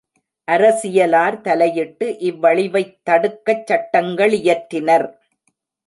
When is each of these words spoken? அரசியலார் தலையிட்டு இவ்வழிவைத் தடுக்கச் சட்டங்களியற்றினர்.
அரசியலார் 0.47 1.37
தலையிட்டு 1.41 2.07
இவ்வழிவைத் 2.21 2.97
தடுக்கச் 3.09 3.65
சட்டங்களியற்றினர். 3.71 5.07